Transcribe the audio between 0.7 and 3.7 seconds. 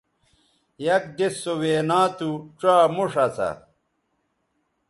یک دِس سو وینا تھو ڇا موݜ اسا